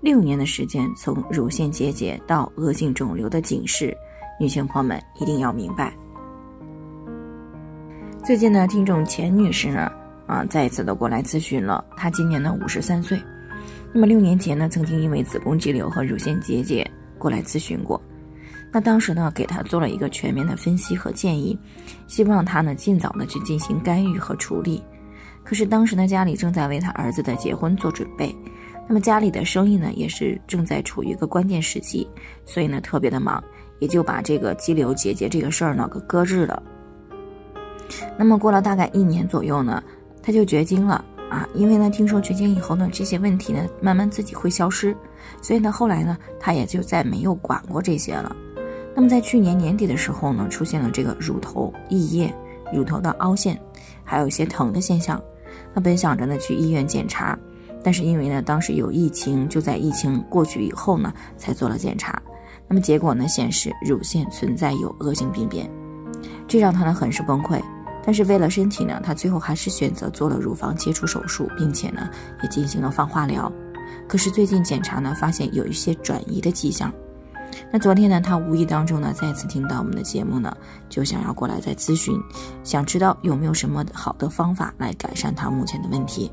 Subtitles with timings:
[0.00, 3.96] 六年的时间，从乳腺结节到恶性肿瘤的警示，
[4.38, 5.92] 女性朋友们一定要明白。
[8.22, 9.90] 最近呢，听众钱女士呢，
[10.26, 11.84] 啊，再一次的过来咨询了。
[11.96, 13.18] 她今年呢五十三岁，
[13.92, 18.00] 那么六年前呢，曾经因为子宫肌瘤和乳腺结节过来咨询过。
[18.70, 21.58] 那当时呢，给她做了一个全面的分析和建议，
[22.06, 24.82] 希望她呢尽早的去进行干预和处理。
[25.42, 28.36] 可是当时呢，家里正在为她儿子的结婚做准备。
[28.88, 32.08] 那么家里的生意呢，也是正在处于一个关键时期，
[32.44, 33.42] 所以呢特别的忙，
[33.80, 36.62] 也就把这个肌瘤结节这个事儿呢给搁置了。
[38.16, 39.82] 那么过了大概一年左右呢，
[40.22, 44.96] 他就绝经了啊，因为呢听说绝经以后呢，这些问题呢慢慢自己会消失，
[45.42, 48.34] 所以呢后来呢他也就再没有管过这些了。
[48.94, 52.32] 那么在去年年底的时候呢，出现了这个乳头溢液、
[52.72, 53.60] 乳头的凹陷，
[54.04, 55.20] 还有一些疼的现象。
[55.74, 57.36] 他本想着呢去医院检查。
[57.86, 62.20] 但是因为呢，当时有疫情，就在疫情过去以后呢，才做了检查。
[62.66, 65.70] 那么结果呢，显示乳腺存在有恶性病变，
[66.48, 67.62] 这让他呢很是崩溃。
[68.04, 72.10] 但是为了身体呢，他最后还是选择做了乳房切除手术，并且呢
[72.42, 73.52] 也进行了放化疗。
[74.08, 76.92] 可是最近检查呢，发现有一些转移的迹象。
[77.72, 80.52] 那昨天呢，他无意当中呢再次听到我们的节目呢，
[80.88, 82.20] 就想要过来再咨询，
[82.64, 86.32] 想知道有没有什么好的方法来改善他目前的问题。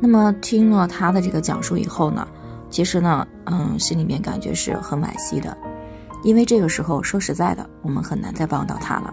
[0.00, 2.26] 那么听了他的这个讲述以后呢，
[2.70, 5.56] 其实呢，嗯，心里面感觉是很惋惜的，
[6.22, 9.12] 因为这个时候说实在的，我们很难再帮到他了。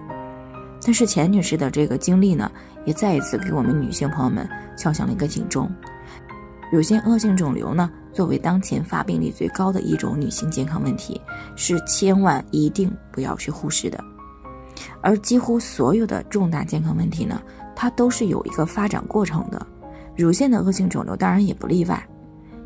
[0.83, 2.51] 但是钱女士的这个经历呢，
[2.85, 5.67] 也再一次给我们女性朋友们敲响了一个警钟：
[6.71, 11.19] 乳腺恶性肿瘤呢，作为当前发病率最高的一种女性健康问题，
[11.55, 13.99] 是千万一定不要去忽视的。
[15.01, 17.41] 而几乎所有的重大健康问题呢，
[17.75, 19.65] 它都是有一个发展过程的。
[20.15, 22.07] 乳腺的恶性肿瘤当然也不例外，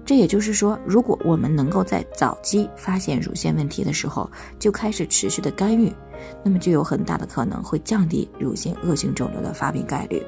[0.06, 5.92] 这也就是说，如果我们能够在早期发现乳腺问题的时候就开始持续的干预，
[6.44, 10.24] 那么就有很大的可能会降低乳腺恶性肿瘤的发病概率。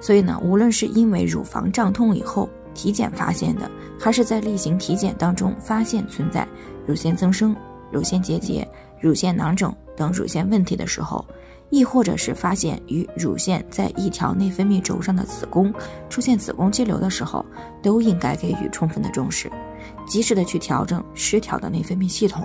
[0.00, 6.46] 所以呢，无论是因为乳房胀痛以后体检发现的，还是在例行体检当中发现存在
[6.86, 7.54] 乳腺增生、
[7.90, 8.66] 乳腺结节、
[9.00, 11.22] 乳腺囊肿等乳腺问题的时候。
[11.70, 15.70] 亦或者是发现与乳腺在一条内分泌轴上的子宫
[16.08, 17.44] 出现子宫肌瘤的时候，
[17.82, 19.52] 都应该给予充分的重视，
[20.06, 22.42] 及时的去调整失调的内分泌系统，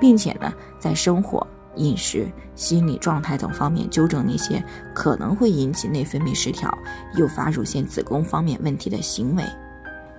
[0.00, 4.64] 并且呢，在生活、饮食、心理状态等方面纠正那些
[4.94, 6.72] 可能会引起内分泌失调、
[7.16, 9.42] 诱发乳腺子宫方面问题的行为，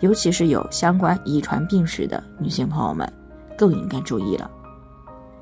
[0.01, 3.09] 尤其是有相关遗传病史的女性朋友们，
[3.57, 4.51] 更应该注意了，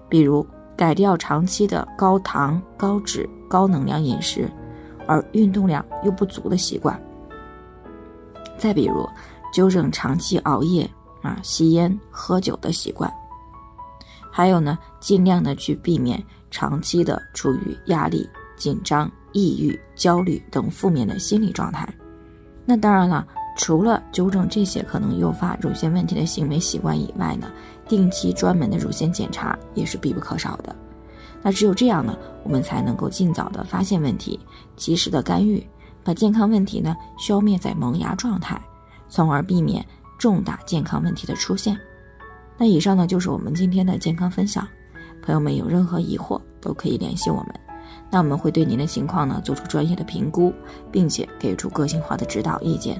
[0.08, 0.46] 比如。
[0.84, 4.52] 改掉长期的高糖、高脂、高能量饮食，
[5.08, 7.02] 而运动量又不足的习惯。
[8.58, 9.08] 再比如，
[9.54, 10.86] 纠正长期熬夜、
[11.22, 13.10] 啊吸烟、喝酒的习惯。
[14.30, 21.88] 还有呢，尽量的去避免长期的处于压力、紧张、抑郁、焦虑等负面的心理状态。
[22.66, 23.26] 那当然了。
[23.56, 27.52] 除了纠正这些可能诱发乳腺问题的行为习惯以外呢，
[27.88, 30.76] 定期专门的乳腺检查也是必不可少的。
[31.42, 34.40] 那只有这样呢，我们才能够尽早的发现问题，
[34.76, 35.66] 及时的干预，
[36.04, 38.60] 把健康问题呢消灭在萌芽状态，
[39.08, 39.86] 从而避免
[40.18, 41.78] 重大健康问题的出现。
[42.58, 44.68] 那以上呢就是我们今天的健康分享，
[45.22, 47.54] 朋友们有任何疑惑都可以联系我们，
[48.10, 50.52] 那我们会对您的情况呢做出专业的评估，
[50.92, 53.00] 并且给出个性化的指导意见。